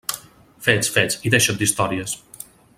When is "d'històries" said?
1.61-2.19